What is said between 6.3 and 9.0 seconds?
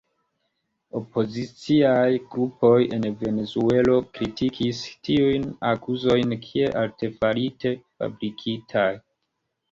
kiel artefarite fabrikitaj.